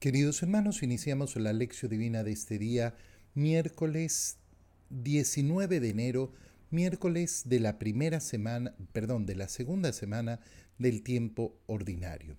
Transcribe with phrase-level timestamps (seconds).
[0.00, 2.94] Queridos hermanos, iniciamos la lección divina de este día,
[3.34, 4.36] miércoles
[4.90, 6.32] 19 de enero,
[6.70, 10.38] miércoles de la primera semana, perdón, de la segunda semana
[10.78, 12.36] del tiempo ordinario.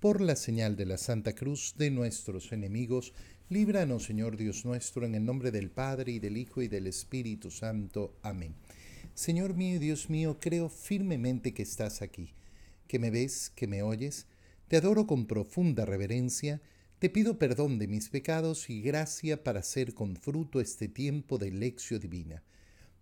[0.00, 3.12] Por la señal de la Santa Cruz de nuestros enemigos,
[3.48, 7.52] líbranos, Señor Dios nuestro, en el nombre del Padre y del Hijo y del Espíritu
[7.52, 8.18] Santo.
[8.20, 8.56] Amén.
[9.14, 12.32] Señor mío y Dios mío, creo firmemente que estás aquí,
[12.88, 14.26] que me ves, que me oyes,
[14.68, 16.60] te adoro con profunda reverencia,
[16.98, 21.50] te pido perdón de mis pecados y gracia para hacer con fruto este tiempo de
[21.50, 22.42] lección divina.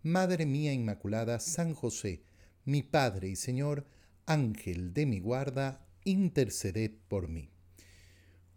[0.02, 2.22] Madre mía Inmaculada, San José,
[2.64, 3.86] mi Padre y Señor,
[4.26, 7.50] Ángel de mi guarda, interceded por mí.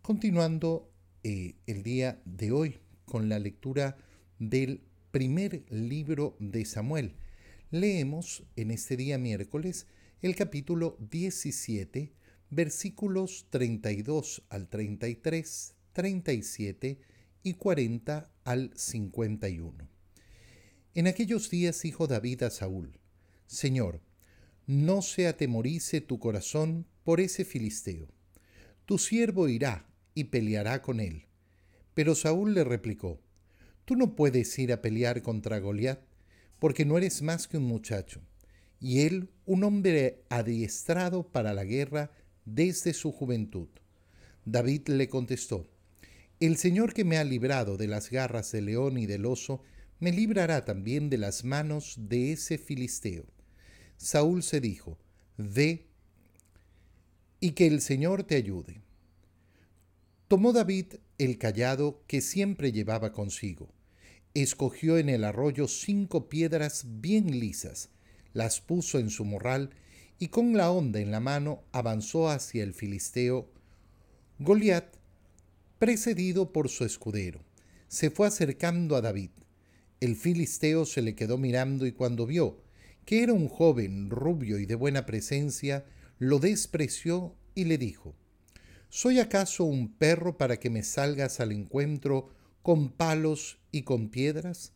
[0.02, 0.91] Continuando
[1.24, 3.98] eh, el día de hoy con la lectura
[4.40, 7.16] del primer libro de Samuel,
[7.72, 9.88] leemos en este día miércoles
[10.22, 12.12] el capítulo 17,
[12.49, 16.99] versículos 32 al 33, 37
[17.44, 19.90] y 40 al 51.
[20.93, 22.99] En aquellos días dijo David a Saúl,
[23.48, 24.01] Señor,
[24.68, 28.07] no se atemorice tu corazón por ese filisteo.
[28.85, 31.26] Tu siervo irá y peleará con él.
[31.93, 33.21] Pero Saúl le replicó,
[33.85, 35.99] Tú no puedes ir a pelear contra Goliat,
[36.57, 38.21] porque no eres más que un muchacho,
[38.79, 42.12] y él un hombre adiestrado para la guerra
[42.46, 43.68] desde su juventud.
[44.46, 45.68] David le contestó,
[46.40, 49.62] El Señor que me ha librado de las garras del león y del oso,
[49.99, 53.26] me librará también de las manos de ese filisteo.
[53.98, 54.98] Saúl se dijo,
[55.38, 55.88] Ve
[57.40, 58.82] y que el Señor te ayude.
[60.27, 63.70] Tomó David el callado que siempre llevaba consigo.
[64.34, 67.90] Escogió en el arroyo cinco piedras bien lisas,
[68.34, 69.69] las puso en su morral
[70.19, 73.50] y con la onda en la mano avanzó hacia el filisteo.
[74.40, 74.96] Goliat,
[75.80, 77.41] precedido por su escudero,
[77.88, 79.31] se fue acercando a David.
[80.00, 82.63] El filisteo se le quedó mirando y cuando vio
[83.06, 85.85] que era un joven rubio y de buena presencia,
[86.18, 88.16] lo despreció y le dijo,
[88.89, 92.29] ¿Soy acaso un perro para que me salgas al encuentro
[92.63, 94.73] con palos y con piedras?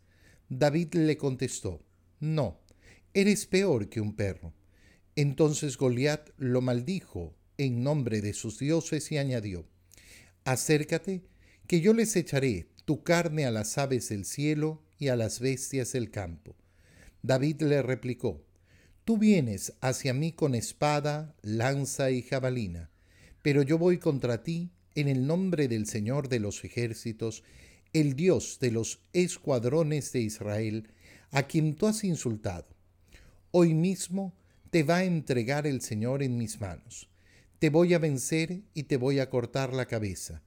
[0.50, 1.82] David le contestó,
[2.20, 2.60] No,
[3.14, 4.54] eres peor que un perro.
[5.20, 9.66] Entonces Goliat lo maldijo en nombre de sus dioses y añadió,
[10.46, 11.24] Acércate,
[11.68, 15.92] que yo les echaré tu carne a las aves del cielo y a las bestias
[15.92, 16.56] del campo.
[17.22, 18.46] David le replicó,
[19.04, 22.90] Tú vienes hacia mí con espada, lanza y jabalina,
[23.42, 27.44] pero yo voy contra ti en el nombre del Señor de los ejércitos,
[27.92, 30.88] el Dios de los escuadrones de Israel,
[31.32, 32.68] a quien tú has insultado.
[33.52, 34.34] Hoy mismo
[34.70, 37.10] te va a entregar el Señor en mis manos.
[37.60, 40.44] Te voy a vencer y te voy a cortar la cabeza,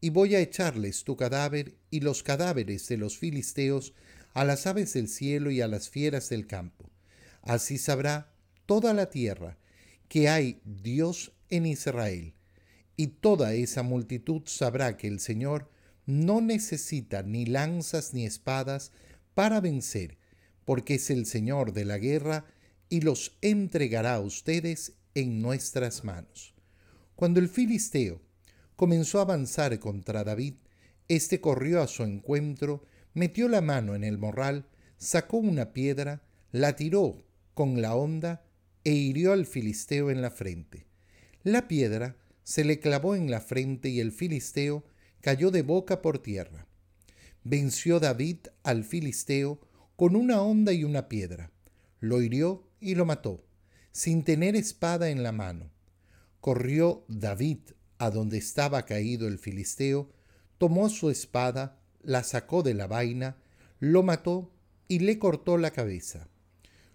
[0.00, 3.94] y voy a echarles tu cadáver y los cadáveres de los filisteos
[4.34, 6.90] a las aves del cielo y a las fieras del campo.
[7.42, 8.34] Así sabrá
[8.66, 9.58] toda la tierra
[10.08, 12.34] que hay Dios en Israel,
[12.96, 15.70] y toda esa multitud sabrá que el Señor
[16.04, 18.92] no necesita ni lanzas ni espadas
[19.34, 20.18] para vencer,
[20.64, 22.44] porque es el Señor de la guerra
[22.92, 26.52] y los entregará a ustedes en nuestras manos.
[27.14, 28.20] Cuando el filisteo
[28.76, 30.56] comenzó a avanzar contra David,
[31.08, 34.66] éste corrió a su encuentro, metió la mano en el morral,
[34.98, 38.44] sacó una piedra, la tiró con la honda
[38.84, 40.84] e hirió al filisteo en la frente.
[41.44, 44.84] La piedra se le clavó en la frente y el filisteo
[45.22, 46.66] cayó de boca por tierra.
[47.42, 49.60] Venció David al filisteo
[49.96, 51.50] con una honda y una piedra.
[51.98, 53.44] Lo hirió y lo mató,
[53.92, 55.70] sin tener espada en la mano.
[56.40, 57.60] Corrió David
[57.98, 60.10] a donde estaba caído el filisteo,
[60.58, 63.36] tomó su espada, la sacó de la vaina,
[63.78, 64.52] lo mató
[64.88, 66.28] y le cortó la cabeza.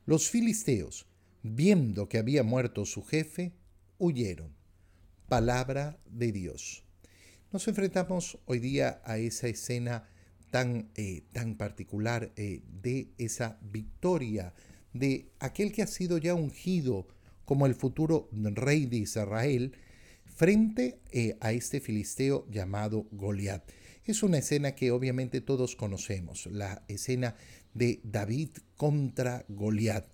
[0.06, 1.08] Los filisteos,
[1.44, 3.54] viendo que había muerto su jefe,
[3.98, 4.54] huyeron.
[5.30, 6.84] Palabra de Dios.
[7.52, 10.10] Nos enfrentamos hoy día a esa escena
[10.52, 14.54] tan, eh, tan particular eh, de esa victoria
[14.98, 17.08] de aquel que ha sido ya ungido
[17.46, 19.74] como el futuro rey de Israel
[20.26, 23.64] frente eh, a este filisteo llamado Goliat.
[24.06, 27.36] Es una escena que obviamente todos conocemos, la escena
[27.74, 30.06] de David contra Goliat.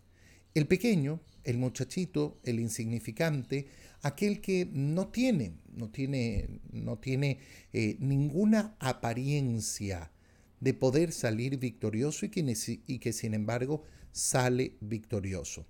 [0.53, 3.68] El pequeño, el muchachito, el insignificante,
[4.01, 7.39] aquel que no tiene, no tiene, no tiene
[7.71, 10.12] eh, ninguna apariencia
[10.59, 12.56] de poder salir victorioso y que,
[12.88, 13.83] y que sin embargo
[14.13, 15.65] sale victorioso.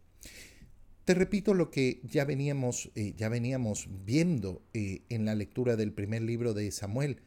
[1.06, 5.92] Te repito lo que ya veníamos, eh, ya veníamos viendo eh, en la lectura del
[5.92, 7.22] primer libro de Samuel,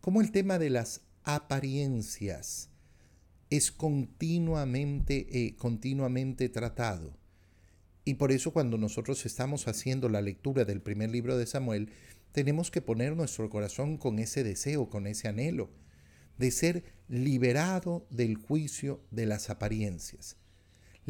[0.00, 2.70] como el tema de las apariencias
[3.50, 7.16] es continuamente, eh, continuamente tratado.
[8.04, 11.90] Y por eso cuando nosotros estamos haciendo la lectura del primer libro de Samuel,
[12.32, 15.70] tenemos que poner nuestro corazón con ese deseo, con ese anhelo,
[16.38, 20.39] de ser liberado del juicio de las apariencias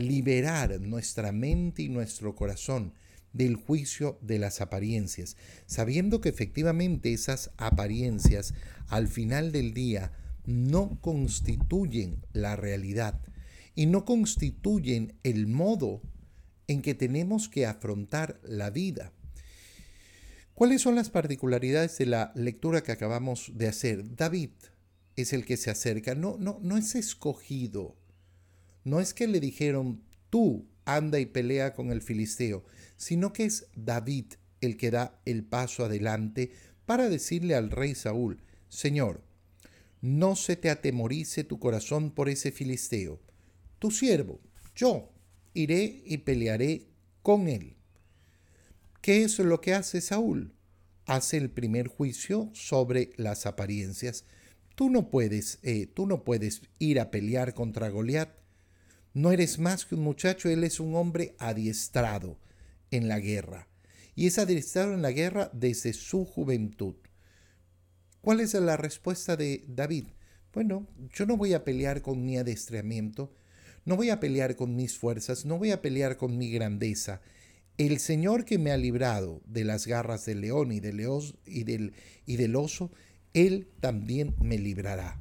[0.00, 2.94] liberar nuestra mente y nuestro corazón
[3.32, 5.37] del juicio de las apariencias,
[5.67, 8.55] sabiendo que efectivamente esas apariencias
[8.88, 10.12] al final del día
[10.47, 13.20] no constituyen la realidad
[13.75, 16.02] y no constituyen el modo
[16.67, 19.12] en que tenemos que afrontar la vida.
[20.55, 24.17] ¿Cuáles son las particularidades de la lectura que acabamos de hacer?
[24.17, 24.50] David
[25.17, 27.97] es el que se acerca, no, no, no es escogido,
[28.85, 32.65] no es que le dijeron, tú anda y pelea con el filisteo,
[32.97, 34.27] sino que es David
[34.61, 36.53] el que da el paso adelante
[36.87, 39.23] para decirle al rey Saúl, Señor,
[40.00, 43.21] no se te atemorice tu corazón por ese filisteo.
[43.79, 44.41] Tu siervo,
[44.75, 45.12] yo,
[45.55, 46.88] iré y pelearé
[47.23, 47.76] con él.
[49.03, 50.53] ¿Qué es lo que hace Saúl?
[51.06, 54.25] Hace el primer juicio sobre las apariencias.
[54.75, 58.40] Tú no puedes, eh, tú no puedes ir a pelear contra Goliat
[59.21, 62.39] no eres más que un muchacho, él es un hombre adiestrado
[62.91, 63.69] en la guerra.
[64.15, 66.95] Y es adiestrado en la guerra desde su juventud.
[68.21, 70.07] ¿Cuál es la respuesta de David?
[70.53, 73.33] Bueno, yo no voy a pelear con mi adiestramiento,
[73.85, 77.21] no voy a pelear con mis fuerzas, no voy a pelear con mi grandeza.
[77.79, 81.01] El Señor que me ha librado de las garras del león y del,
[81.47, 81.95] y del,
[82.27, 82.91] y del oso,
[83.33, 85.21] Él también me librará.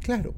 [0.00, 0.34] Claro,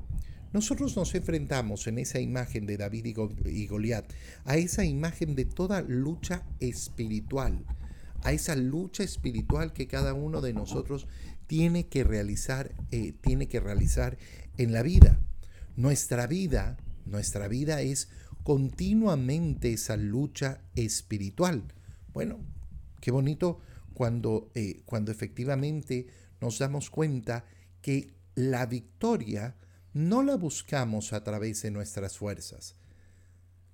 [0.52, 3.06] nosotros nos enfrentamos en esa imagen de David
[3.46, 4.12] y Goliat
[4.44, 7.64] a esa imagen de toda lucha espiritual,
[8.22, 11.06] a esa lucha espiritual que cada uno de nosotros
[11.46, 14.18] tiene que realizar, eh, tiene que realizar
[14.56, 15.20] en la vida.
[15.76, 16.76] Nuestra vida,
[17.06, 18.08] nuestra vida es
[18.42, 21.62] continuamente esa lucha espiritual.
[22.12, 22.40] Bueno,
[23.00, 23.60] qué bonito
[23.94, 26.06] cuando, eh, cuando efectivamente
[26.40, 27.44] nos damos cuenta
[27.82, 29.56] que la victoria
[29.92, 32.76] no la buscamos a través de nuestras fuerzas.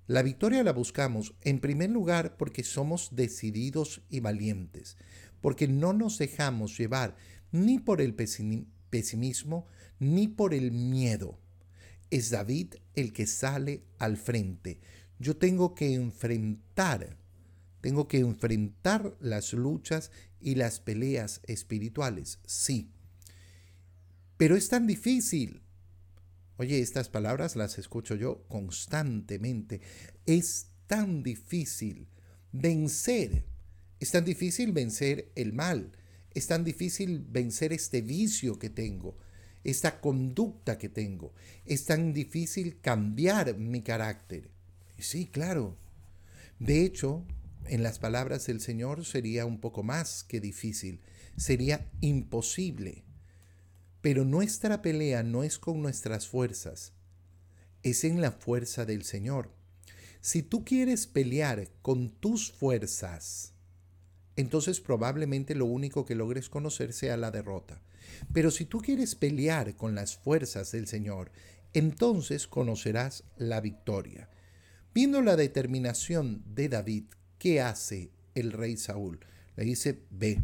[0.06, 4.96] La victoria la buscamos en primer lugar porque somos decididos y valientes,
[5.40, 7.16] porque no nos dejamos llevar
[7.50, 9.66] ni por el pesimismo
[9.98, 11.40] ni por el miedo.
[12.10, 14.80] Es David el que sale al frente.
[15.18, 17.16] Yo tengo que enfrentar,
[17.80, 22.92] tengo que enfrentar las luchas y las peleas espirituales, sí.
[24.36, 25.62] Pero es tan difícil,
[26.58, 29.80] Oye, estas palabras las escucho yo constantemente.
[30.24, 32.08] Es tan difícil
[32.52, 33.44] vencer,
[34.00, 35.92] es tan difícil vencer el mal,
[36.32, 39.16] es tan difícil vencer este vicio que tengo,
[39.64, 44.50] esta conducta que tengo, es tan difícil cambiar mi carácter.
[44.98, 45.76] Sí, claro.
[46.58, 47.26] De hecho,
[47.66, 51.00] en las palabras del Señor sería un poco más que difícil,
[51.36, 53.05] sería imposible.
[54.06, 56.92] Pero nuestra pelea no es con nuestras fuerzas,
[57.82, 59.50] es en la fuerza del Señor.
[60.20, 63.52] Si tú quieres pelear con tus fuerzas,
[64.36, 67.82] entonces probablemente lo único que logres conocer sea la derrota.
[68.32, 71.32] Pero si tú quieres pelear con las fuerzas del Señor,
[71.74, 74.30] entonces conocerás la victoria.
[74.94, 77.06] Viendo la determinación de David,
[77.40, 79.18] ¿qué hace el rey Saúl?
[79.56, 80.40] Le dice, ve,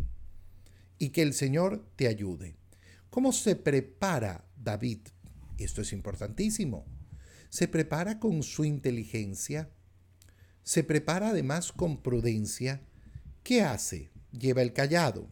[0.98, 2.56] y que el Señor te ayude.
[3.12, 5.00] ¿Cómo se prepara David?
[5.58, 6.86] Esto es importantísimo.
[7.50, 9.70] Se prepara con su inteligencia,
[10.62, 12.80] se prepara además con prudencia.
[13.42, 14.10] ¿Qué hace?
[14.30, 15.28] Lleva el callado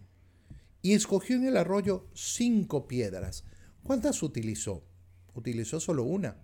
[0.82, 3.44] y escogió en el arroyo cinco piedras.
[3.82, 4.84] ¿Cuántas utilizó?
[5.32, 6.37] Utilizó solo una.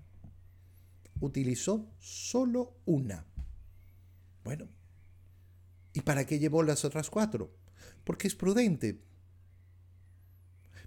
[1.21, 3.27] Utilizó solo una.
[4.43, 4.71] Bueno,
[5.93, 7.55] ¿y para qué llevó las otras cuatro?
[8.05, 9.03] Porque es prudente,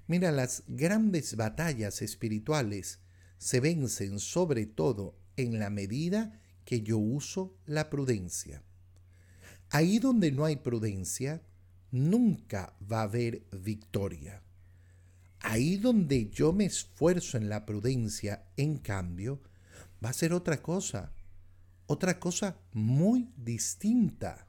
[0.10, 3.00] Mira, las grandes batallas espirituales
[3.38, 8.64] se vencen sobre todo en la medida que yo uso la prudencia.
[9.70, 11.44] Ahí donde no hay prudencia,
[11.92, 14.42] nunca va a haber victoria.
[15.42, 19.44] Ahí donde yo me esfuerzo en la prudencia, en cambio,
[20.04, 21.14] va a ser otra cosa,
[21.86, 24.49] otra cosa muy distinta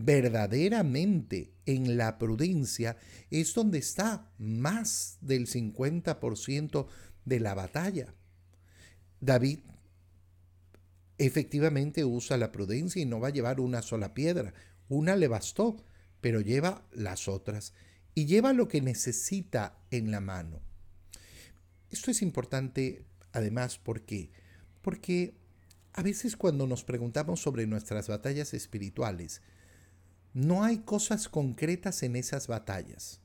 [0.00, 2.96] verdaderamente en la prudencia
[3.30, 6.86] es donde está más del 50%
[7.24, 8.14] de la batalla.
[9.20, 9.58] David
[11.18, 14.54] efectivamente usa la prudencia y no va a llevar una sola piedra.
[14.88, 15.84] Una le bastó,
[16.20, 17.74] pero lleva las otras
[18.14, 20.60] y lleva lo que necesita en la mano.
[21.90, 24.30] Esto es importante además porque
[24.80, 25.34] porque
[25.92, 29.42] a veces cuando nos preguntamos sobre nuestras batallas espirituales,
[30.34, 33.20] no hay cosas concretas en esas batallas.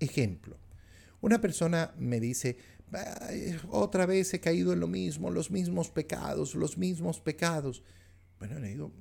[0.00, 0.56] Ejemplo,
[1.20, 2.58] una persona me dice,
[3.70, 7.82] otra vez he caído en lo mismo, los mismos pecados, los mismos pecados.
[8.38, 8.92] Bueno, le digo,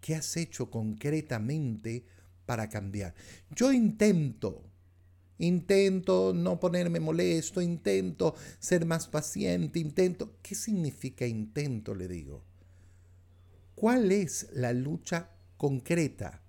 [0.00, 2.04] ¿qué has hecho concretamente
[2.46, 3.14] para cambiar?
[3.50, 4.62] Yo intento,
[5.38, 10.36] intento no ponerme molesto, intento ser más paciente, intento...
[10.42, 11.94] ¿Qué significa intento?
[11.94, 12.44] Le digo.
[13.74, 16.41] ¿Cuál es la lucha concreta?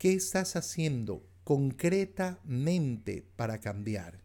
[0.00, 4.18] ¿Qué estás haciendo concretamente para cambiar?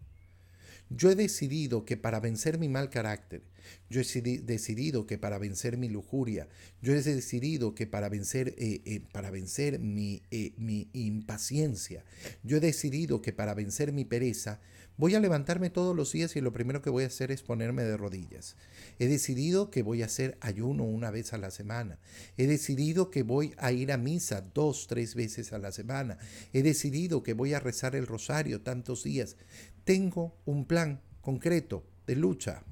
[0.90, 3.42] Yo he decidido que para vencer mi mal carácter,
[3.90, 6.48] yo he decidido que para vencer mi lujuria,
[6.82, 12.06] yo he decidido que para vencer, eh, eh, para vencer eh, mi impaciencia,
[12.44, 14.62] yo he decidido que para vencer mi pereza,
[14.98, 17.84] voy a levantarme todos los días y lo primero que voy a hacer es ponerme
[17.84, 18.56] de rodillas.
[19.00, 22.00] He decidido que voy a hacer ayuno una vez a la semana.
[22.38, 26.18] He decidido que voy a ir a misa dos, tres veces a la semana.
[26.54, 29.38] He decidido que voy a rezar el rosario tantos días.
[29.84, 32.64] Tengo un plan concreto de lucha.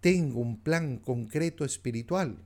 [0.00, 2.38] Tengo un plan concreto espiritual.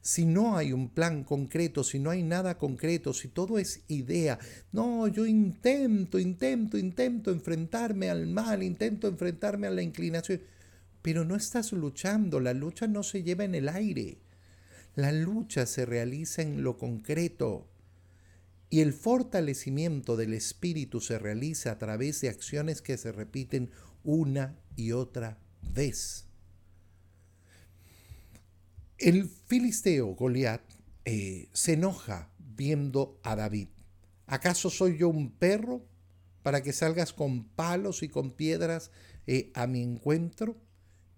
[0.00, 4.38] Si no hay un plan concreto, si no hay nada concreto, si todo es idea,
[4.72, 10.40] no, yo intento, intento, intento enfrentarme al mal, intento enfrentarme a la inclinación,
[11.02, 14.18] pero no estás luchando, la lucha no se lleva en el aire,
[14.94, 17.68] la lucha se realiza en lo concreto.
[18.70, 23.70] Y el fortalecimiento del espíritu se realiza a través de acciones que se repiten
[24.04, 25.38] una y otra
[25.74, 26.27] vez.
[28.98, 30.60] El filisteo Goliat
[31.04, 33.68] eh, se enoja viendo a David.
[34.26, 35.86] ¿Acaso soy yo un perro
[36.42, 38.90] para que salgas con palos y con piedras
[39.28, 40.56] eh, a mi encuentro?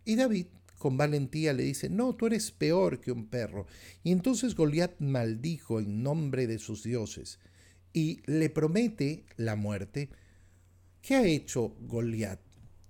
[0.04, 3.66] Y David con valentía le dice, no, tú eres peor que un perro.
[4.02, 7.38] Y entonces Goliat maldijo en nombre de sus dioses
[7.94, 10.10] y le promete la muerte.
[11.00, 12.40] ¿Qué ha hecho Goliat?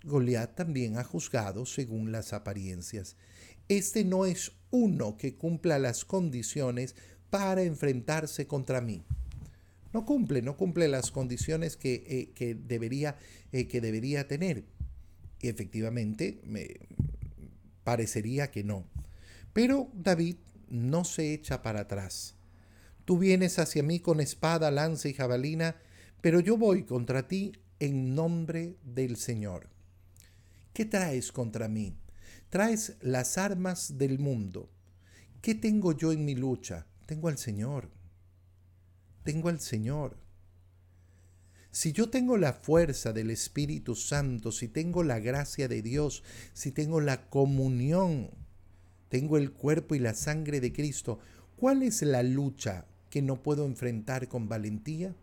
[0.02, 3.16] Goliat también ha juzgado según las apariencias.
[3.70, 6.96] Este no es uno que cumpla las condiciones
[7.30, 9.04] para enfrentarse contra mí.
[9.92, 13.16] No cumple, no cumple las condiciones que, eh, que debería,
[13.52, 14.64] eh, que debería tener.
[15.40, 16.66] Y efectivamente, me,
[17.84, 18.84] Parecería que no.
[19.52, 22.34] Pero David no se echa para atrás.
[23.04, 25.76] Tú vienes hacia mí con espada, lanza y jabalina,
[26.20, 29.68] pero yo voy contra ti en nombre del Señor.
[30.72, 31.94] ¿Qué traes contra mí?
[32.50, 34.69] Traes las armas del mundo.
[35.40, 36.85] ¿Qué tengo yo en mi lucha?
[37.07, 37.88] Tengo al Señor.
[39.23, 40.16] Tengo al Señor.
[41.71, 46.73] Si yo tengo la fuerza del Espíritu Santo, si tengo la gracia de Dios, si
[46.73, 48.30] tengo la comunión,
[49.09, 51.21] tengo el cuerpo y la sangre de Cristo,
[51.54, 55.14] ¿cuál es la lucha que no puedo enfrentar con valentía?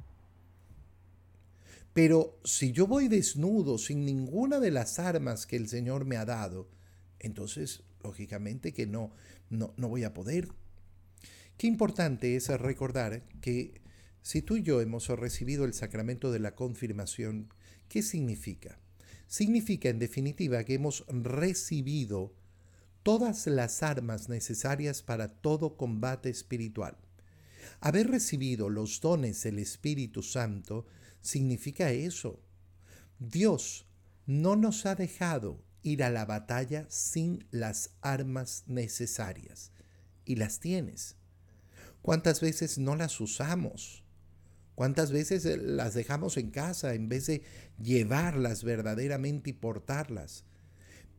[1.92, 6.24] Pero si yo voy desnudo, sin ninguna de las armas que el Señor me ha
[6.24, 6.77] dado,
[7.20, 9.12] entonces, lógicamente que no,
[9.50, 10.50] no, no voy a poder.
[11.58, 13.82] Qué importante es recordar que
[14.22, 17.50] si tú y yo hemos recibido el sacramento de la confirmación,
[17.90, 18.80] ¿qué significa?
[19.28, 22.34] Significa, en definitiva, que hemos recibido
[23.04, 26.98] todas las armas necesarias para todo combate espiritual.
[27.80, 30.86] Haber recibido los dones del Espíritu Santo
[31.22, 32.42] significa eso.
[33.20, 33.88] Dios
[34.26, 39.72] no nos ha dejado ir a la batalla sin las armas necesarias.
[40.26, 41.16] Y las tienes.
[42.02, 44.04] ¿Cuántas veces no las usamos?
[44.76, 47.42] ¿Cuántas veces eh, las dejamos en casa en vez de
[47.82, 50.44] llevarlas verdaderamente y portarlas?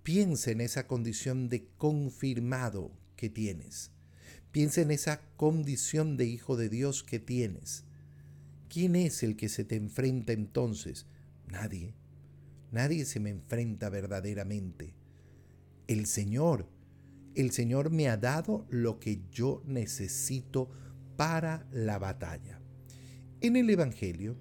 [0.03, 3.91] Piensa en esa condición de confirmado que tienes.
[4.53, 7.85] Piensa en esa condición de hijo de Dios que tienes.
[8.69, 11.07] ¿Quién es el que se te enfrenta entonces?
[11.47, 11.95] Nadie.
[12.71, 14.95] Nadie se me enfrenta verdaderamente.
[15.87, 16.69] El Señor.
[17.35, 20.71] El Señor me ha dado lo que yo necesito
[21.17, 22.61] para la batalla.
[23.41, 24.37] En el Evangelio,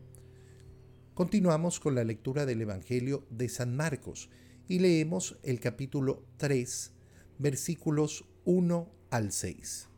[1.14, 4.30] continuamos con la lectura del Evangelio de San Marcos
[4.68, 6.92] y leemos el capítulo 3,
[7.38, 9.90] versículos 1 al 6.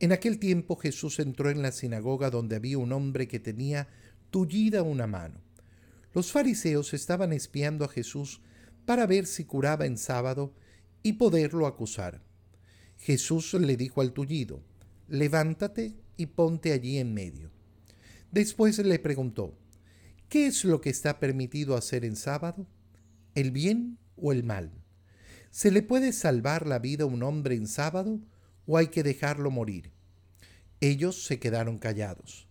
[0.00, 3.88] En aquel tiempo Jesús entró en la sinagoga donde había un hombre que tenía
[4.30, 5.40] tullida una mano.
[6.14, 8.40] Los fariseos estaban espiando a Jesús
[8.84, 10.54] para ver si curaba en sábado
[11.02, 12.22] y poderlo acusar.
[12.98, 14.62] Jesús le dijo al tullido,
[15.08, 17.50] levántate y ponte allí en medio.
[18.30, 19.58] Después le preguntó,
[20.28, 22.66] ¿qué es lo que está permitido hacer en sábado?
[23.34, 24.70] ¿El bien o el mal?
[25.50, 28.20] ¿Se le puede salvar la vida a un hombre en sábado
[28.66, 29.92] o hay que dejarlo morir?
[30.80, 32.48] Ellos se quedaron callados.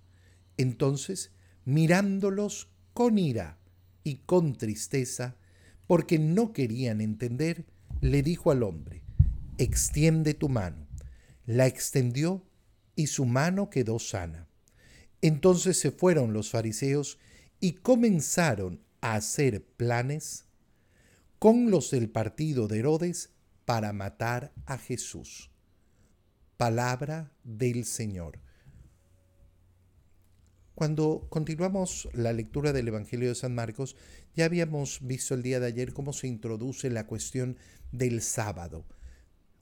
[0.58, 1.32] Entonces,
[1.66, 3.58] mirándolos con ira
[4.04, 5.36] y con tristeza,
[5.88, 7.66] porque no querían entender,
[8.02, 9.04] le dijo al hombre,
[9.58, 10.88] extiende tu mano.
[11.46, 12.44] La extendió
[12.96, 14.48] y su mano quedó sana.
[15.22, 17.20] Entonces se fueron los fariseos
[17.60, 20.46] y comenzaron a hacer planes
[21.40, 23.32] con los del partido de Herodes
[23.66, 25.52] para matar a Jesús.
[26.58, 28.40] Palabra del Señor.
[30.76, 33.96] Cuando continuamos la lectura del Evangelio de San Marcos,
[34.36, 37.58] ya habíamos visto el día de ayer cómo se introduce la cuestión
[37.92, 38.86] del sábado.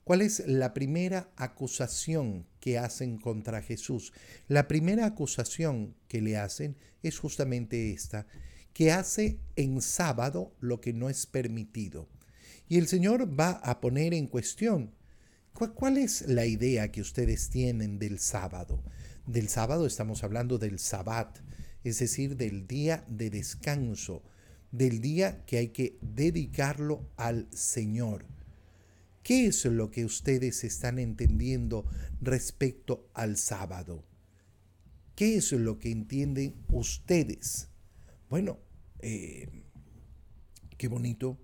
[0.04, 4.12] ¿Cuál es la primera acusación que hacen contra Jesús?
[4.48, 8.26] La primera acusación que le hacen es justamente esta,
[8.72, 12.08] que hace en sábado lo que no es permitido.
[12.68, 14.94] Y el Señor va a poner en cuestión,
[15.52, 18.82] ¿cuál es la idea que ustedes tienen del sábado?
[19.26, 21.38] Del sábado estamos hablando del sabbat,
[21.84, 24.22] es decir, del día de descanso,
[24.72, 28.26] del día que hay que dedicarlo al Señor.
[29.22, 31.84] ¿Qué es lo que ustedes están entendiendo
[32.20, 34.04] respecto al sábado?
[35.14, 37.68] ¿Qué es lo que entienden ustedes?
[38.30, 38.58] Bueno,
[39.00, 39.48] eh,
[40.78, 41.38] qué bonito,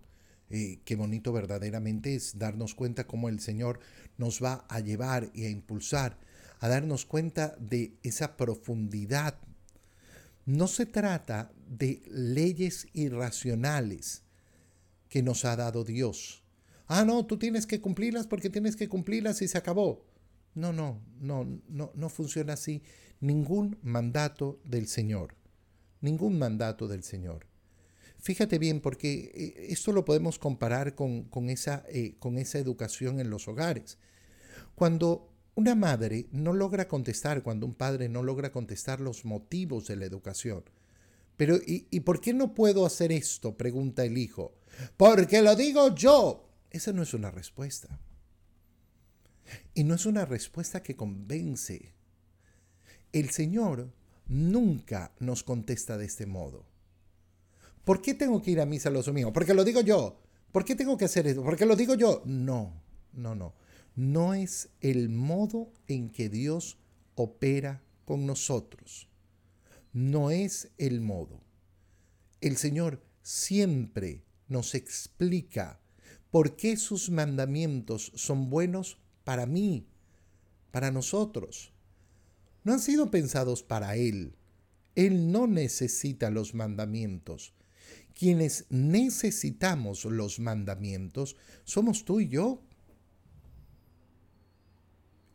[0.48, 3.80] eh, qué bonito verdaderamente es darnos cuenta cómo el Señor
[4.16, 6.18] nos va a llevar y a impulsar
[6.58, 9.38] a darnos cuenta de esa profundidad.
[10.44, 14.22] No se trata de leyes irracionales
[15.08, 16.42] que nos ha dado Dios
[16.86, 20.04] ah, no, tú tienes que cumplirlas porque tienes que cumplirlas y se acabó.
[20.54, 22.82] No, no, no, no, no funciona así
[23.20, 25.34] ningún mandato del Señor.
[26.00, 27.46] Ningún mandato del Señor.
[28.18, 33.30] Fíjate bien, porque eh, esto lo podemos comparar con, esa, eh, con esa educación en
[33.30, 33.98] los hogares.
[34.74, 39.96] Cuando una madre no logra contestar, cuando un padre no logra contestar los motivos de
[39.96, 40.62] la educación,
[41.36, 43.56] pero ¿y, ¿y por qué no puedo hacer esto?
[43.56, 44.54] pregunta el hijo.
[44.96, 46.48] Porque lo digo yo.
[46.70, 47.98] Esa no es una respuesta.
[49.74, 51.92] Y no es una respuesta que convence.
[53.12, 53.92] El Señor
[54.28, 56.64] nunca nos contesta de este modo.
[57.84, 59.32] ¿Por qué tengo que ir a misa los domingos?
[59.32, 60.20] Porque lo digo yo.
[60.52, 61.42] ¿Por qué tengo que hacer eso?
[61.42, 62.22] Porque lo digo yo.
[62.24, 63.54] No, no, no.
[63.96, 66.78] No es el modo en que Dios
[67.16, 69.08] opera con nosotros.
[69.92, 71.40] No es el modo.
[72.40, 75.80] El Señor siempre nos explica
[76.30, 79.86] ¿Por qué sus mandamientos son buenos para mí,
[80.70, 81.72] para nosotros?
[82.62, 84.34] No han sido pensados para Él.
[84.96, 87.54] Él no necesita los mandamientos.
[88.12, 92.62] Quienes necesitamos los mandamientos somos tú y yo.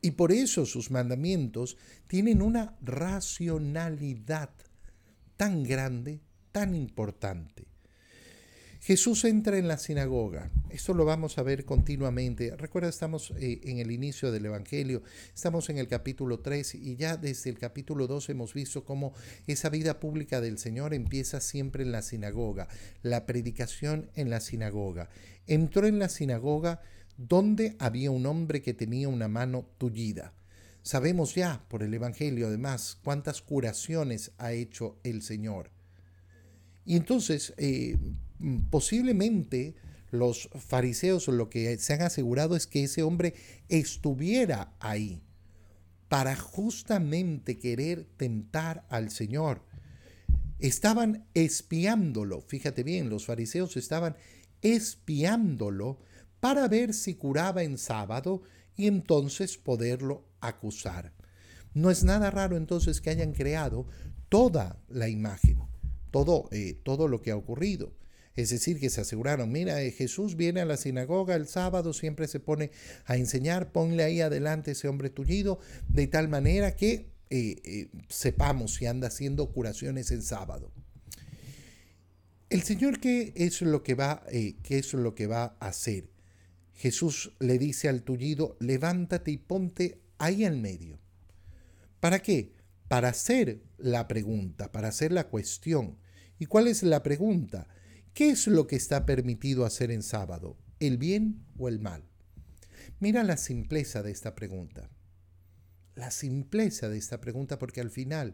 [0.01, 4.49] Y por eso sus mandamientos tienen una racionalidad
[5.37, 7.71] tan grande, tan importante.
[8.81, 10.49] Jesús entra en la sinagoga.
[10.71, 12.55] Esto lo vamos a ver continuamente.
[12.57, 15.03] Recuerda, estamos eh, en el inicio del Evangelio,
[15.35, 19.13] estamos en el capítulo 3 y ya desde el capítulo 2 hemos visto cómo
[19.45, 22.69] esa vida pública del Señor empieza siempre en la sinagoga,
[23.03, 25.09] la predicación en la sinagoga.
[25.45, 26.81] Entró en la sinagoga
[27.17, 30.33] donde había un hombre que tenía una mano tullida.
[30.83, 35.69] Sabemos ya por el Evangelio además cuántas curaciones ha hecho el Señor.
[36.85, 37.97] Y entonces, eh,
[38.69, 39.75] posiblemente
[40.09, 43.35] los fariseos lo que se han asegurado es que ese hombre
[43.69, 45.21] estuviera ahí
[46.09, 49.63] para justamente querer tentar al Señor.
[50.59, 54.17] Estaban espiándolo, fíjate bien, los fariseos estaban
[54.61, 55.99] espiándolo
[56.41, 58.41] para ver si curaba en sábado
[58.75, 61.13] y entonces poderlo acusar.
[61.73, 63.87] No es nada raro entonces que hayan creado
[64.27, 65.59] toda la imagen,
[66.09, 67.93] todo, eh, todo lo que ha ocurrido.
[68.35, 72.27] Es decir, que se aseguraron, mira, eh, Jesús viene a la sinagoga el sábado, siempre
[72.27, 72.71] se pone
[73.05, 78.85] a enseñar, ponle ahí adelante ese hombre tullido, de tal manera que eh, sepamos si
[78.85, 80.71] anda haciendo curaciones en sábado.
[82.49, 86.10] El Señor, ¿qué es lo que va, qué es lo que va a hacer?
[86.81, 90.99] Jesús le dice al tullido, levántate y ponte ahí en medio.
[91.99, 92.55] ¿Para qué?
[92.87, 95.99] Para hacer la pregunta, para hacer la cuestión.
[96.39, 97.67] ¿Y cuál es la pregunta?
[98.15, 100.57] ¿Qué es lo que está permitido hacer en sábado?
[100.79, 102.03] ¿El bien o el mal?
[102.99, 104.89] Mira la simpleza de esta pregunta.
[105.93, 108.33] La simpleza de esta pregunta porque al final,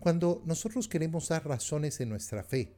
[0.00, 2.74] cuando nosotros queremos dar razones de nuestra fe,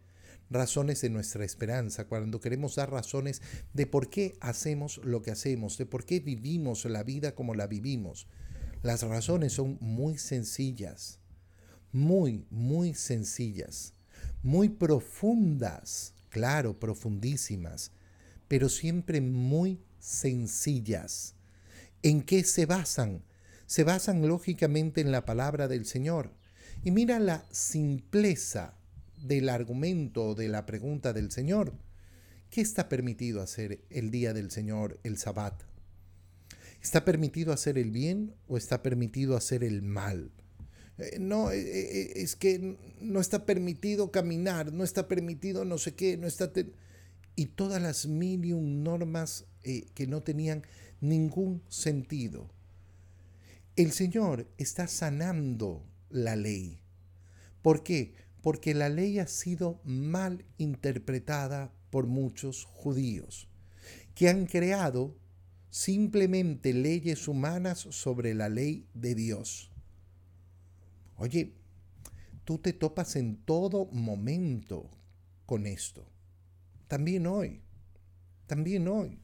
[0.51, 5.79] razones de nuestra esperanza, cuando queremos dar razones de por qué hacemos lo que hacemos,
[5.79, 8.27] de por qué vivimos la vida como la vivimos,
[8.83, 11.21] las razones son muy sencillas,
[11.93, 13.95] muy, muy sencillas,
[14.43, 17.93] muy profundas, claro, profundísimas,
[18.49, 21.35] pero siempre muy sencillas.
[22.03, 23.25] ¿En qué se basan?
[23.67, 26.35] Se basan lógicamente en la palabra del Señor.
[26.83, 28.77] Y mira la simpleza
[29.25, 31.73] del argumento de la pregunta del Señor.
[32.51, 35.63] ¿Qué está permitido hacer el día del Señor, el sabbat?
[36.83, 40.31] ¿Está permitido hacer el bien o está permitido hacer el mal?
[40.99, 45.95] Eh, no, eh, eh, es que no está permitido caminar, no está permitido no sé
[45.95, 46.53] qué, no está
[47.35, 50.63] y todas las mil y un normas que no tenían
[51.01, 52.51] ningún sentido.
[53.77, 56.79] El Señor está sanando la ley.
[57.63, 58.15] ¿Por qué?
[58.45, 63.49] Porque la ley ha sido mal interpretada por muchos judíos,
[64.15, 65.17] que han creado
[65.71, 69.73] simplemente leyes humanas sobre la ley de Dios.
[71.17, 71.55] Oye,
[72.45, 74.89] tú te topas en todo momento
[75.45, 76.07] con esto
[76.95, 77.61] también hoy,
[78.47, 79.19] también hoy.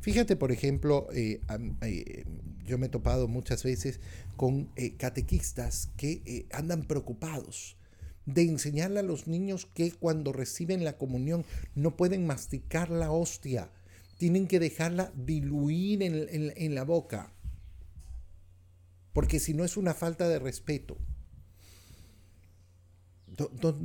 [0.00, 1.40] Fíjate, por ejemplo, eh,
[1.82, 2.24] eh,
[2.64, 4.00] yo me he topado muchas veces
[4.36, 7.76] con eh, catequistas que andan preocupados
[8.28, 13.70] de enseñarle a los niños que cuando reciben la comunión no pueden masticar la hostia,
[14.18, 17.32] tienen que dejarla diluir en la boca,
[19.12, 20.98] porque si no es una falta de respeto.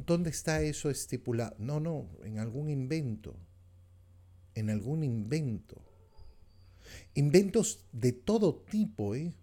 [0.06, 1.56] ¿Dónde está eso estipulado?
[1.60, 3.36] No, no, en algún invento.
[4.56, 5.82] En algún invento.
[7.13, 9.34] Inventos de todo tipo, ¿eh?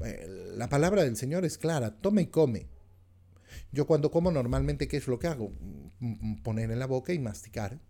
[0.00, 0.26] ¿eh?
[0.56, 2.66] La palabra del Señor es clara, tome y come.
[3.72, 5.52] Yo cuando como normalmente, ¿qué es lo que hago?
[6.42, 7.80] Poner en la boca y masticar.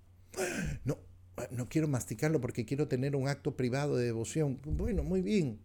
[0.85, 0.99] No,
[1.51, 4.61] no quiero masticarlo porque quiero tener un acto privado de devoción.
[4.65, 5.61] Bueno, muy bien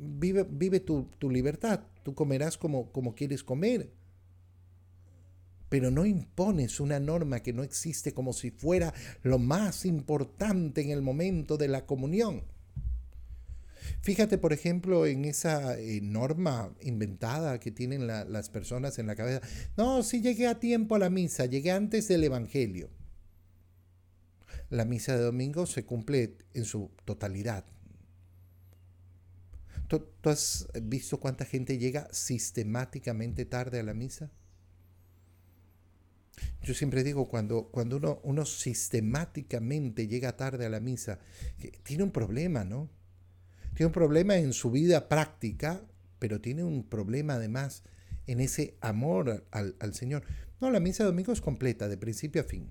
[0.00, 3.92] vive, vive tu, libertad, tú comerás como, como quieres comer,
[5.68, 10.90] pero no impones una norma que no existe como si fuera lo más importante en
[10.90, 12.42] el momento de la comunión.
[14.02, 19.40] Fíjate, por ejemplo, en esa eh, norma inventada que tienen las personas en la cabeza.
[19.76, 22.90] No, sí llegué a tiempo a la misa, llegué antes del Evangelio.
[24.68, 27.64] La misa de domingo se cumple en su totalidad.
[29.88, 34.30] ¿Tú, has visto cuánta gente llega sistemáticamente tarde a la misa?
[36.62, 41.18] Yo siempre digo, cuando, cuando uno, uno sistemáticamente llega tarde a la misa,
[41.82, 42.88] tiene un problema, ¿no?
[43.80, 45.80] Tiene un problema en su vida práctica,
[46.18, 47.82] pero tiene un problema además
[48.26, 50.22] en ese amor al, al Señor.
[50.60, 52.68] No, la misa de domingo es completa, de principio a fin.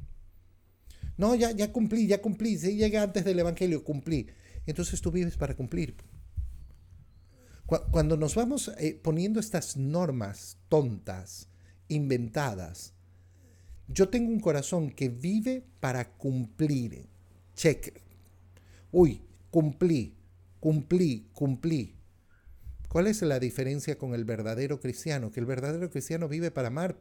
[1.18, 4.28] No, ya, ya cumplí, ya cumplí, si llega antes del Evangelio, cumplí.
[4.68, 5.96] Entonces tú vives para cumplir.
[7.66, 11.50] Cuando nos vamos eh, poniendo estas normas tontas,
[11.88, 12.94] inventadas,
[13.88, 17.08] yo tengo un corazón que vive para cumplir.
[17.56, 18.00] Check.
[18.92, 20.19] Uy, cumplí,
[20.60, 21.96] cumplí, cumplí.
[22.90, 25.32] ¿Cuál es la diferencia con el verdadero cristiano?
[25.32, 26.98] Que el verdadero cristiano vive para amar.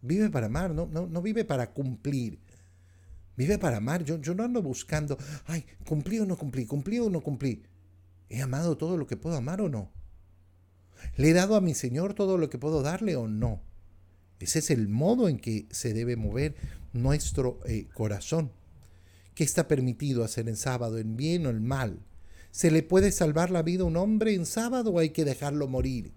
[0.00, 2.40] Vive para amar, no, no, no vive para cumplir.
[3.36, 4.04] Vive para amar.
[4.04, 7.64] Yo, yo no ando buscando, ay, cumplí o no cumplí, cumplí o no cumplí.
[8.28, 9.92] ¿He amado todo lo que puedo amar o no?
[11.16, 13.62] ¿Le he dado a mi Señor todo lo que puedo darle o no?
[14.40, 16.54] Ese es el modo en que se debe mover
[16.92, 18.52] nuestro eh, corazón.
[19.34, 22.00] ¿Qué está permitido hacer en sábado, en bien o en mal?
[22.50, 25.68] ¿Se le puede salvar la vida a un hombre en sábado o hay que dejarlo
[25.68, 26.12] morir?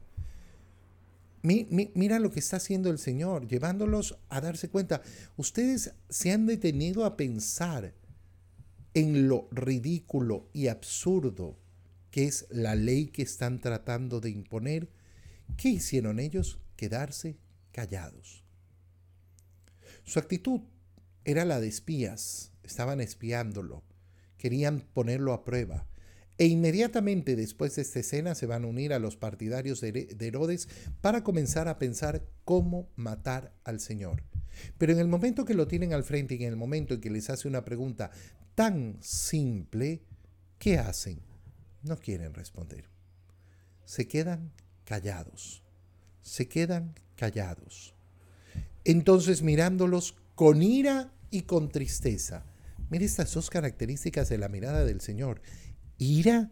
[1.43, 5.01] mira lo que está haciendo el Señor, llevándolos a darse cuenta.
[5.37, 7.93] Ustedes se han detenido a pensar
[8.93, 11.55] en lo ridículo y absurdo
[12.17, 14.89] que es la ley que están tratando de imponer,
[15.55, 16.59] ¿qué hicieron ellos?
[16.75, 17.37] Quedarse
[17.71, 18.43] callados.
[20.03, 20.61] Su actitud
[21.25, 23.83] era la de espías, estaban espiándolo,
[24.37, 25.87] querían ponerlo a prueba.
[26.37, 30.69] E inmediatamente después de esta escena se van a unir a los partidarios de Herodes
[31.01, 34.23] para comenzar a pensar cómo matar al Señor.
[34.77, 37.09] Pero en el momento que lo tienen al frente y en el momento en que
[37.09, 38.11] les hace una pregunta
[38.53, 40.03] tan simple,
[40.59, 41.27] ¿qué hacen?
[41.87, 42.85] no quieren responder.
[43.85, 44.51] Se quedan
[44.83, 45.63] callados.
[46.21, 47.93] Se quedan callados.
[48.83, 52.45] Entonces mirándolos con ira y con tristeza.
[52.89, 55.41] Mire estas dos características de la mirada del Señor,
[55.97, 56.51] ira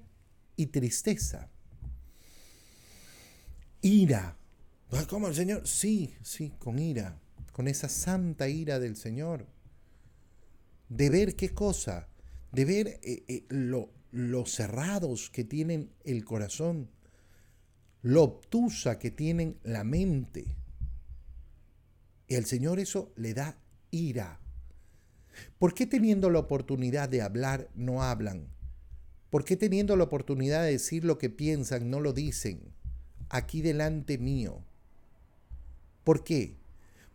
[0.55, 1.49] y tristeza.
[3.81, 4.37] Ira.
[5.09, 5.67] ¿Cómo el Señor?
[5.67, 7.19] Sí, sí, con ira,
[7.51, 9.47] con esa santa ira del Señor.
[10.89, 12.07] De ver qué cosa,
[12.51, 16.89] de ver eh, eh, lo, cerrados que tienen el corazón,
[18.01, 20.55] lo obtusa que tienen la mente.
[22.29, 23.57] Al Señor eso le da
[23.91, 24.39] ira.
[25.57, 28.47] ¿Por qué teniendo la oportunidad de hablar no hablan?
[29.29, 32.73] ¿Por qué teniendo la oportunidad de decir lo que piensan no lo dicen?
[33.29, 34.63] Aquí delante mío.
[36.03, 36.55] ¿Por qué?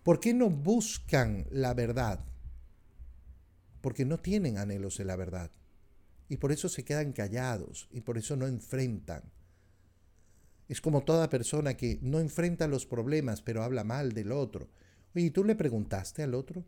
[0.03, 2.21] ¿Por qué no buscan la verdad?
[3.81, 5.51] Porque no tienen anhelos de la verdad.
[6.29, 9.23] Y por eso se quedan callados y por eso no enfrentan.
[10.69, 14.69] Es como toda persona que no enfrenta los problemas pero habla mal del otro.
[15.15, 16.65] Oye, ¿y tú le preguntaste al otro?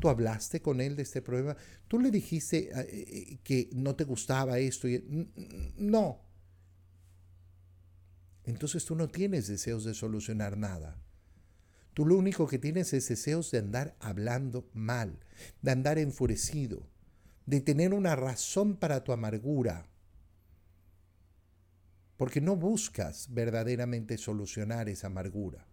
[0.00, 1.56] ¿Tú hablaste con él de este problema?
[1.86, 4.88] ¿Tú le dijiste eh, eh, que no te gustaba esto?
[5.76, 6.22] No.
[8.44, 10.96] Entonces tú no tienes deseos de solucionar nada.
[11.94, 15.18] Tú lo único que tienes es deseos de andar hablando mal,
[15.60, 16.88] de andar enfurecido,
[17.46, 19.86] de tener una razón para tu amargura,
[22.16, 25.66] porque no buscas verdaderamente solucionar esa amargura,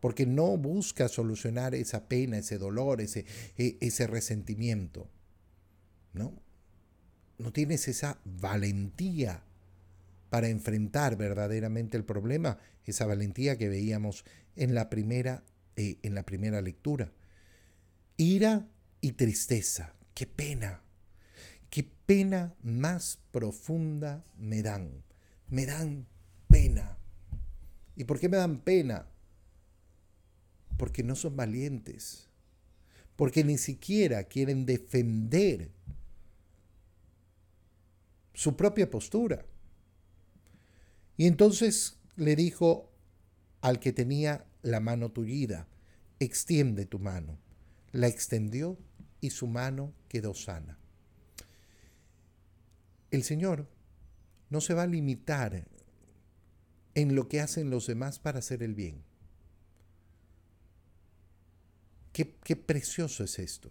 [0.00, 3.24] porque no buscas solucionar esa pena, ese dolor, ese,
[3.56, 5.08] e, ese resentimiento,
[6.12, 6.42] ¿no?
[7.38, 9.44] No tienes esa valentía
[10.30, 14.24] para enfrentar verdaderamente el problema, esa valentía que veíamos
[14.56, 15.44] en la primera,
[15.76, 17.12] eh, en la primera lectura.
[18.16, 18.68] Ira
[19.00, 19.94] y tristeza.
[20.14, 20.82] Qué pena,
[21.70, 25.02] qué pena más profunda me dan.
[25.48, 26.06] Me dan
[26.48, 26.98] pena.
[27.96, 29.06] ¿Y por qué me dan pena?
[30.80, 32.26] Porque no son valientes.
[33.16, 35.70] Porque ni siquiera quieren defender
[38.32, 39.44] su propia postura.
[41.18, 42.90] Y entonces le dijo
[43.60, 45.68] al que tenía la mano tullida,
[46.18, 47.38] extiende tu mano.
[47.92, 48.78] La extendió
[49.20, 50.78] y su mano quedó sana.
[53.10, 53.68] El Señor
[54.48, 55.68] no se va a limitar
[56.94, 59.09] en lo que hacen los demás para hacer el bien.
[62.12, 63.70] Qué, qué, precioso es esto.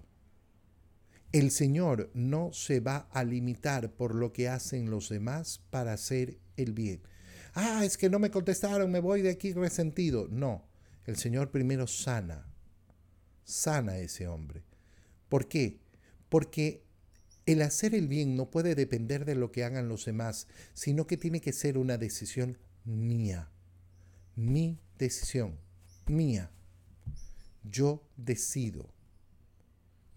[1.31, 6.39] El Señor no se va a limitar por lo que hacen los demás para hacer
[6.57, 7.01] el bien.
[7.53, 10.27] Ah, es que no me contestaron, me voy de aquí resentido.
[10.29, 10.67] No,
[11.05, 12.47] el Señor primero sana,
[13.43, 14.63] sana a ese hombre.
[15.27, 15.79] ¿Por qué?
[16.29, 16.83] Porque
[17.45, 21.17] el hacer el bien no puede depender de lo que hagan los demás, sino que
[21.17, 23.51] tiene que ser una decisión mía.
[24.35, 25.59] Mi decisión,
[26.05, 26.51] mía.
[27.63, 28.89] Yo decido.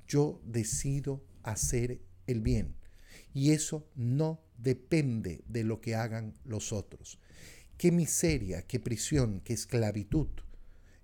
[0.07, 2.75] Yo decido hacer el bien.
[3.35, 7.19] Y eso no depende de lo que hagan los otros.
[7.79, 10.29] Qué miseria, qué prisión, qué esclavitud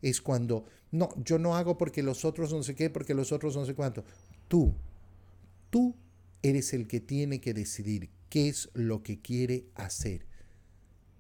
[0.03, 3.57] es cuando, no, yo no hago porque los otros no sé qué, porque los otros
[3.57, 4.05] no sé cuánto.
[4.47, 4.75] Tú,
[5.71, 5.95] tú
[6.43, 10.27] eres el que tiene que decidir qué es lo que quiere hacer.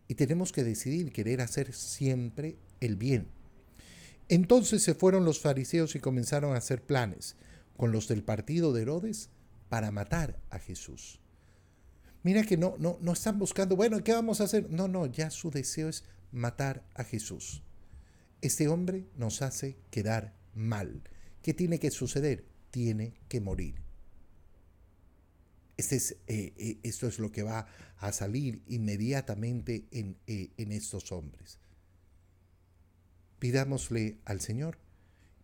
[0.07, 3.28] Y tenemos que decidir querer hacer siempre el bien.
[4.28, 7.36] Entonces se fueron los fariseos y comenzaron a hacer planes
[7.76, 9.30] con los del partido de Herodes
[9.68, 11.20] para matar a Jesús.
[12.22, 14.70] Mira que no, no, no están buscando, bueno, ¿qué vamos a hacer?
[14.70, 17.62] No, no, ya su deseo es matar a Jesús.
[18.40, 21.02] Este hombre nos hace quedar mal.
[21.42, 22.44] ¿Qué tiene que suceder?
[22.70, 23.76] Tiene que morir.
[25.76, 27.66] Este es, eh, eh, esto es lo que va
[27.98, 31.60] a salir inmediatamente en, eh, en estos hombres.
[33.38, 34.79] Pidámosle al Señor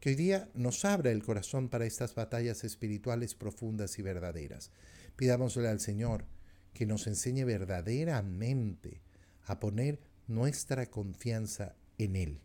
[0.01, 4.71] que hoy día nos abra el corazón para estas batallas espirituales profundas y verdaderas.
[5.17, 6.27] Pidámosle al Señor
[6.73, 9.01] que nos enseñe verdaderamente
[9.47, 12.41] a poner nuestra confianza en Él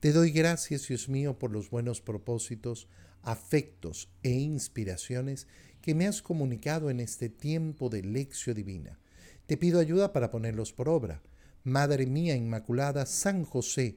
[0.00, 2.86] te doy gracias, Dios mío, por los buenos propósitos,
[3.22, 5.48] afectos e inspiraciones
[5.80, 9.00] que me has comunicado en este tiempo de lección divina.
[9.46, 11.22] Te pido ayuda para ponerlos por obra.
[11.64, 13.96] Madre mía Inmaculada, San José,